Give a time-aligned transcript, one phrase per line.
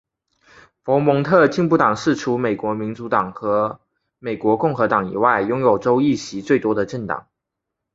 [0.83, 3.79] 佛蒙特进步党是除美国民主党和
[4.17, 7.27] 美国共和党以外拥有州议席最多的政党。